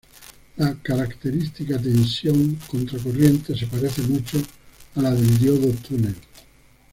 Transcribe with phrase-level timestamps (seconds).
[0.57, 4.41] La característica tensión contra corriente se parece mucho
[4.95, 6.15] a la del diodo túnel.